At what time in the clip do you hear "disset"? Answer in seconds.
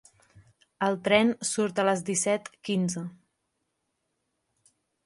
2.09-2.51